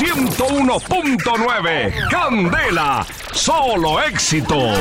[0.00, 2.08] 101.9.
[2.08, 4.78] Candela, solo éxitos.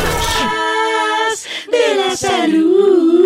[1.69, 3.19] de la salud.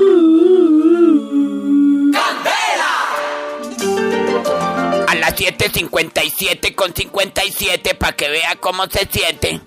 [5.08, 9.62] A las 7.57 con 57 para que vea cómo se siente.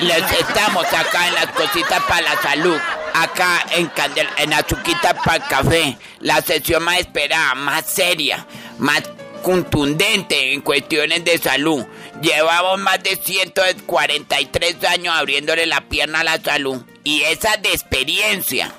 [0.00, 2.78] Les estamos acá en las cositas para la salud.
[3.12, 5.98] Acá en Candel, en Azuquita para el café.
[6.20, 8.46] La sesión más esperada, más seria,
[8.78, 9.02] más
[9.42, 11.84] contundente en cuestiones de salud.
[12.20, 16.82] Llevamos más de 143 años abriéndole la pierna a la salud.
[17.04, 18.72] Y esa de experiencia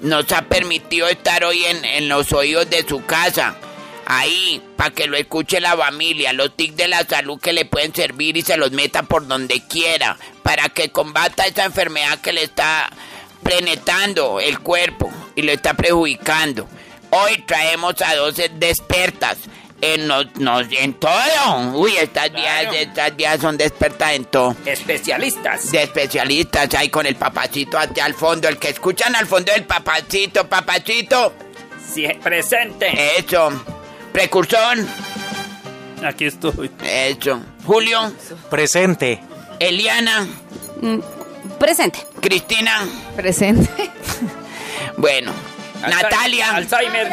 [0.00, 3.56] nos ha permitido estar hoy en, los oídos de su casa.
[4.06, 7.94] Ahí, para que lo escuche la familia, los tics de la salud que le pueden
[7.94, 12.42] servir y se los meta por donde quiera, para que combata esa enfermedad que le
[12.42, 12.90] está
[13.44, 16.68] penetrando el cuerpo y lo está perjudicando.
[17.10, 19.38] Hoy traemos a dos expertas
[19.80, 21.12] en, nos, nos- en todo.
[21.74, 24.54] Uy, estas días, estas días son de expertas en todo.
[24.66, 25.70] Especialistas.
[25.72, 29.64] De especialistas ahí con el papacito allá al fondo, el que escuchan al fondo del
[29.64, 31.32] papacito, papacito.
[31.92, 33.18] Sí, presente.
[33.18, 33.50] Eso.
[34.12, 34.78] Precursor.
[36.04, 36.70] Aquí estoy.
[36.84, 37.40] Eso.
[37.64, 38.12] Julio.
[38.50, 39.20] Presente.
[39.58, 40.26] Eliana.
[41.58, 42.06] Presente.
[42.20, 42.86] Cristina.
[43.16, 43.90] Presente.
[44.96, 45.32] Bueno.
[45.80, 46.54] Natalia.
[46.56, 47.12] Alzheimer.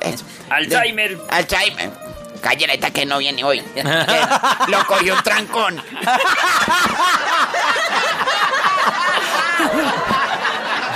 [0.00, 0.24] Eso.
[0.50, 1.18] Alzheimer.
[1.30, 1.90] Alzheimer.
[2.40, 3.60] Cállate, esta que no viene hoy.
[3.74, 3.82] Que
[4.68, 5.82] Lo cogió un trancón.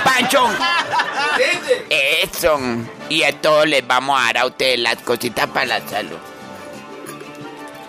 [0.03, 0.49] Pancho.
[1.89, 2.59] Eso.
[3.09, 6.17] Y a todos les vamos a dar a ustedes las cositas para la salud.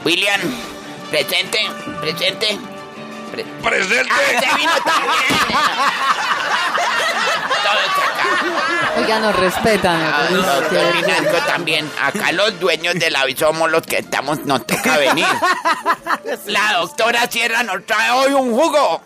[0.04, 0.40] William,
[1.10, 1.58] presente,
[2.00, 2.58] presente.
[3.32, 4.10] Pre- Presente.
[4.12, 5.40] Ah, se vino también.
[7.62, 8.94] Todos acá.
[8.98, 10.00] Oiga, nos respetan.
[10.02, 10.28] Ah,
[11.46, 11.90] también.
[12.00, 15.26] Acá los dueños de la somos los que estamos, nos toca venir.
[16.46, 19.02] La doctora Sierra nos trae hoy un jugo.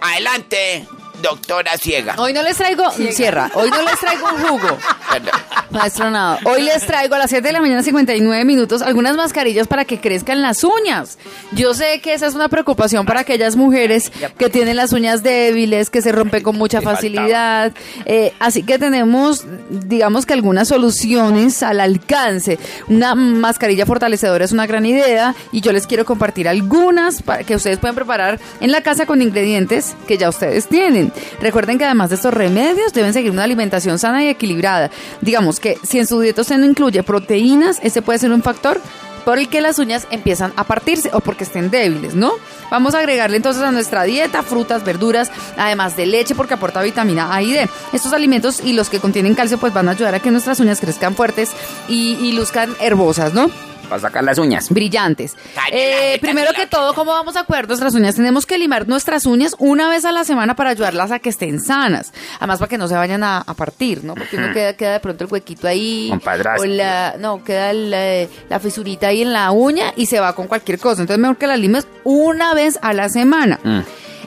[0.00, 0.86] Adelante,
[1.22, 2.14] doctora Ciega.
[2.18, 4.78] Hoy no les traigo, cierra, hoy no les traigo un jugo.
[5.10, 5.32] Perdón.
[5.70, 9.66] Maestro Nado, hoy les traigo a las 7 de la mañana 59 minutos algunas mascarillas
[9.66, 11.18] para que crezcan las uñas.
[11.52, 15.90] Yo sé que esa es una preocupación para aquellas mujeres que tienen las uñas débiles,
[15.90, 17.72] que se rompen con mucha facilidad.
[18.04, 22.58] Eh, así que tenemos, digamos que algunas soluciones al alcance.
[22.88, 27.56] Una mascarilla fortalecedora es una gran idea y yo les quiero compartir algunas para que
[27.56, 31.03] ustedes pueden preparar en la casa con ingredientes que ya ustedes tienen.
[31.40, 34.90] Recuerden que además de estos remedios deben seguir una alimentación sana y equilibrada.
[35.20, 38.80] Digamos que si en su dieta usted no incluye proteínas, ese puede ser un factor
[39.24, 42.32] por el que las uñas empiezan a partirse o porque estén débiles, ¿no?
[42.70, 47.34] Vamos a agregarle entonces a nuestra dieta frutas, verduras, además de leche porque aporta vitamina
[47.34, 47.68] A y D.
[47.92, 50.80] Estos alimentos y los que contienen calcio pues van a ayudar a que nuestras uñas
[50.80, 51.50] crezcan fuertes
[51.88, 53.50] y, y luzcan herbosas, ¿no?
[53.88, 54.68] Para sacar las uñas.
[54.70, 55.36] brillantes.
[55.72, 58.14] Eh, primero que la- todo, ¿cómo vamos a cuidar nuestras uñas?
[58.16, 61.60] Tenemos que limar nuestras uñas una vez a la semana para ayudarlas a que estén
[61.60, 62.12] sanas.
[62.38, 64.14] Además, para que no se vayan a, a partir, ¿no?
[64.14, 66.10] Porque uno queda, queda de pronto el huequito ahí.
[66.62, 70.46] O la, no, queda la, la fisurita ahí en la uña y se va con
[70.48, 71.02] cualquier cosa.
[71.02, 73.58] Entonces, mejor que las limes una vez a la semana.
[73.62, 73.80] Mm.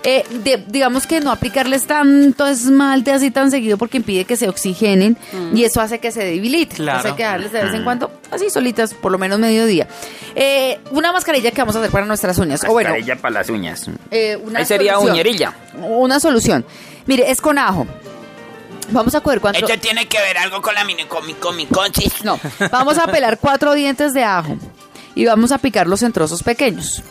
[0.10, 4.48] Eh, de- digamos que no aplicarles tanto esmalte así tan seguido porque impide que se
[4.48, 5.18] oxigenen
[5.54, 6.78] y eso hace que se debiliten.
[6.78, 7.00] Claro.
[7.00, 9.86] Entonces hay que darles de vez en cuando así solitas, por lo menos mediodía.
[10.34, 12.64] Eh, una mascarilla que vamos a hacer para nuestras uñas.
[12.64, 13.90] O bueno, Mascarilla para las uñas.
[14.10, 15.14] eh, una Ahí sería solución.
[15.14, 15.54] uñerilla.
[15.82, 16.66] Una solución.
[17.06, 17.86] Mire, es con ajo.
[18.92, 19.68] Vamos a coger cuatro.
[19.68, 22.24] Esto tiene que ver algo con la mini con mi, con mi conchis.
[22.24, 22.40] No,
[22.72, 24.56] vamos a pelar cuatro dientes de ajo
[25.16, 27.04] y vamos a picarlos en trozos pequeños.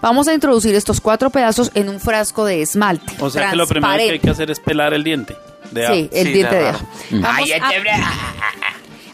[0.00, 3.12] Vamos a introducir estos cuatro pedazos en un frasco de esmalte.
[3.20, 5.36] O sea que lo primero que hay que hacer es pelar el diente.
[5.70, 6.78] De Sí, el Sí, diente de de ajo.
[6.78, 6.86] ajo.
[7.12, 7.92] Vamos este-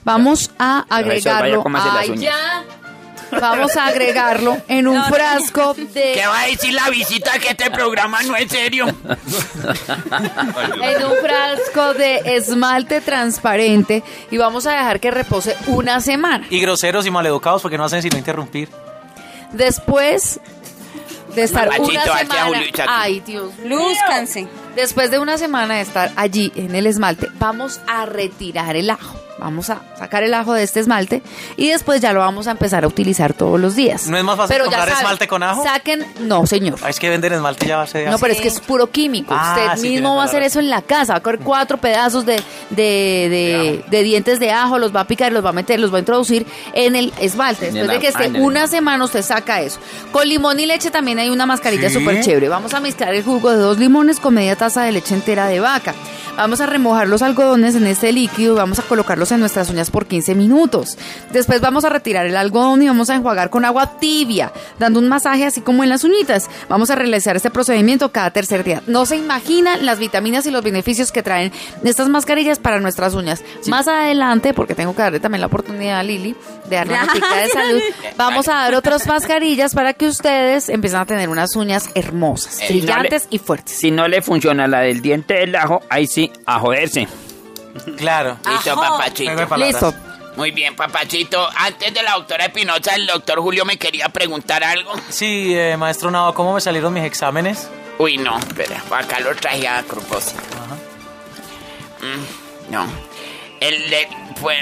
[0.04, 1.64] Vamos a agregarlo.
[1.74, 2.64] Ay, ya.
[3.40, 7.70] Vamos a agregarlo en un frasco de ¿Qué va a decir la visita que este
[7.70, 8.86] programa no es serio?
[8.88, 8.94] en
[11.04, 16.46] un frasco de esmalte transparente y vamos a dejar que repose una semana.
[16.50, 18.68] Y groseros y maleducados porque no hacen sino interrumpir.
[19.52, 20.38] Después
[21.34, 24.48] de estar una semana, ay Dios, Lúzcanse.
[24.74, 29.21] después de una semana de estar allí en el esmalte, vamos a retirar el ajo.
[29.42, 31.22] Vamos a sacar el ajo de este esmalte
[31.56, 34.06] y después ya lo vamos a empezar a utilizar todos los días.
[34.06, 35.62] ¿No es más fácil Pero ya comprar saben, esmalte con ajo?
[35.64, 36.78] Saquen, no señor.
[36.82, 38.90] Ah, es que venden esmalte ya a base de No, pero es que es puro
[38.90, 39.34] químico.
[39.36, 41.12] Ah, Usted sí, mismo va a hacer eso en la casa.
[41.14, 42.36] Va a coger cuatro pedazos de,
[42.70, 45.92] de, de- de dientes de ajo, los va a picar, los va a meter, los
[45.92, 47.70] va a introducir en el esmalte.
[47.70, 49.78] Después de que esté una semana, usted saca eso.
[50.12, 51.94] Con limón y leche también hay una mascarilla ¿Sí?
[51.94, 52.48] súper chévere.
[52.48, 55.60] Vamos a mezclar el jugo de dos limones con media taza de leche entera de
[55.60, 55.94] vaca.
[56.36, 59.90] Vamos a remojar los algodones en este líquido y vamos a colocarlos en nuestras uñas
[59.90, 60.96] por 15 minutos.
[61.30, 65.08] Después vamos a retirar el algodón y vamos a enjuagar con agua tibia, dando un
[65.08, 66.48] masaje así como en las uñitas.
[66.70, 68.82] Vamos a realizar este procedimiento cada tercer día.
[68.86, 71.52] No se imaginan las vitaminas y los beneficios que traen
[71.84, 73.44] estas mascarillas para nuestras uñas.
[73.66, 76.34] Más adelante, porque tengo que darle también la oportunidad a Lili
[76.72, 77.82] de dar la notica de salud,
[78.16, 82.66] vamos a dar otras mascarillas para que ustedes empiecen a tener unas uñas hermosas, Eh,
[82.68, 83.76] brillantes y fuertes.
[83.78, 87.06] Si no le funciona la del diente del ajo, ahí sí, a joderse.
[87.96, 88.38] Claro.
[88.50, 89.56] Listo, papachito.
[89.56, 89.94] Listo.
[90.36, 91.46] Muy bien, papachito.
[91.56, 94.92] Antes de la doctora Espinosa, el doctor Julio me quería preguntar algo.
[95.10, 97.68] Sí, eh, maestro Nava, ¿cómo me salieron mis exámenes?
[97.98, 100.40] Uy, no, espera, acá lo traje a propósito.
[102.00, 102.86] Mm, no.
[103.60, 104.08] El de,
[104.40, 104.56] fue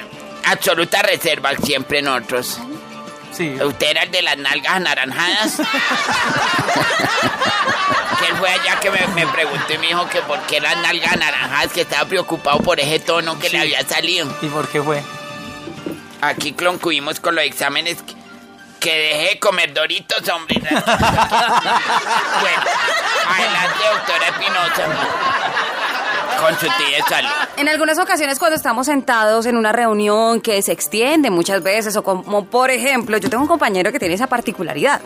[0.50, 2.58] absoluta reserva siempre nosotros.
[3.32, 3.56] Sí.
[3.62, 5.56] ¿Usted era el de las nalgas anaranjadas?
[8.18, 10.76] que él fue allá que me, me preguntó y me dijo que por qué las
[10.78, 14.26] nalgas anaranjadas, que estaba preocupado por ese tono que le había salido.
[14.42, 15.02] ¿Y por qué fue?
[16.20, 18.14] Aquí concluimos con los exámenes que,
[18.78, 20.60] que dejé de comer doritos, hombre.
[20.60, 20.80] bueno,
[23.26, 24.86] adelante, doctora Espinosa.
[27.56, 32.02] En algunas ocasiones cuando estamos sentados en una reunión que se extiende muchas veces o
[32.02, 35.00] como por ejemplo, yo tengo un compañero que tiene esa particularidad.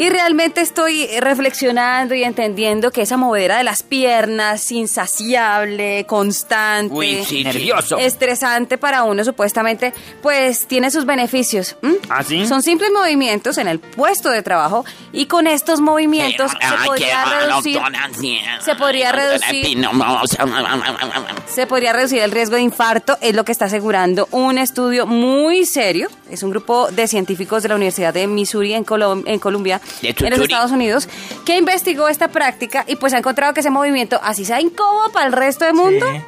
[0.00, 7.16] Y realmente estoy reflexionando y entendiendo que esa movedera de las piernas, insaciable, constante, Uy,
[7.16, 7.44] sí, sí.
[7.44, 7.98] Nervioso.
[7.98, 9.92] estresante para uno supuestamente,
[10.22, 11.76] pues tiene sus beneficios.
[12.08, 12.46] ¿Ah, sí?
[12.46, 17.78] Son simples movimientos en el puesto de trabajo y con estos movimientos se podría reducir
[18.64, 19.12] se podría.
[21.52, 25.64] Se podría reducir el riesgo de infarto, es lo que está asegurando un estudio muy
[25.66, 26.08] serio.
[26.30, 30.30] Es un grupo de científicos de la Universidad de Missouri en, Colom- en Colombia, en
[30.30, 30.40] los.
[30.40, 31.08] Estados Unidos,
[31.44, 35.26] que investigó esta práctica y pues ha encontrado que ese movimiento, así sea incómodo para
[35.26, 36.20] el resto del mundo, Sí.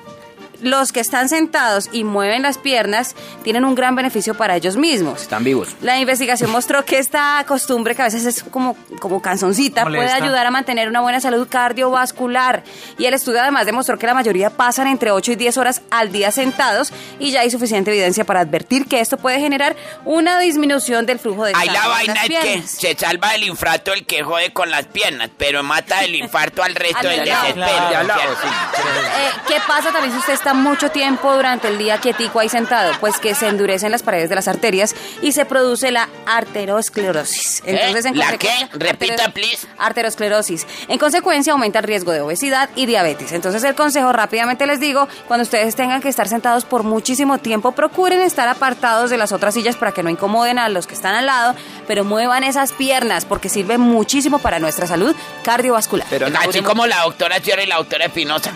[0.63, 5.23] Los que están sentados y mueven las piernas tienen un gran beneficio para ellos mismos.
[5.23, 5.69] Están vivos.
[5.83, 10.47] La investigación mostró que esta costumbre, que a veces es como, como canzoncita, puede ayudar
[10.47, 12.63] a mantener una buena salud cardiovascular.
[12.99, 16.13] Y el estudio además demostró que la mayoría pasan entre 8 y 10 horas al
[16.13, 21.07] día sentados y ya hay suficiente evidencia para advertir que esto puede generar una disminución
[21.07, 24.53] del flujo de Ahí la vaina es que se salva del infarto el que jode
[24.53, 27.67] con las piernas, pero mata del infarto al resto del desespero.
[28.05, 28.33] ¿cierto?
[28.43, 32.93] Eh, ¿Qué pasa también si usted está mucho tiempo durante el día quietico ahí sentado?
[33.01, 37.63] Pues que se endurecen las paredes de las arterias y se produce la arteriosclerosis.
[37.67, 38.79] Entonces, en ¿La consecuencia- qué?
[38.79, 39.67] Repita, please.
[39.79, 40.67] Arteriosclerosis.
[40.89, 43.33] En consecuencia, aumenta el riesgo de obesidad y diabetes.
[43.33, 47.73] Entonces, el consejo rápidamente les digo, cuando ustedes tengan que estar sentados por muchísimo tiempo,
[47.73, 51.15] procuren estar apartados de las otras sillas para que no incomoden a los que están
[51.15, 51.55] al lado,
[51.87, 55.15] pero muevan esas piernas porque sirve muchísimo para nuestra salud
[55.45, 56.07] cardiovascular.
[56.11, 58.53] Pero Así como la doctora Sierra y la doctora Espinosa.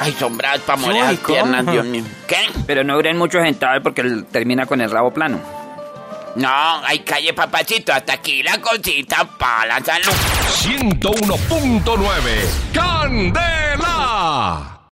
[0.00, 1.72] Ay, son bravas para morir las piernas, ¿cómo?
[1.72, 2.04] Dios mío.
[2.26, 2.36] ¿Qué?
[2.66, 5.40] Pero no duren mucho sentados porque termina con el rabo plano.
[6.36, 10.12] No, hay calle papachito, hasta aquí la cosita para la salud.
[10.64, 12.20] 101.9
[12.74, 13.55] Candela.